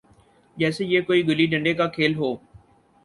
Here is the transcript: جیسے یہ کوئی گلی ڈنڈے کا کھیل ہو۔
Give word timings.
جیسے 0.57 0.85
یہ 0.85 1.01
کوئی 1.01 1.27
گلی 1.27 1.45
ڈنڈے 1.45 1.73
کا 1.73 1.87
کھیل 1.87 2.15
ہو۔ 2.15 2.35